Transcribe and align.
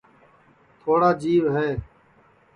تھواڑا 0.79 1.09
جیو 1.21 1.39
ہے 1.55 1.69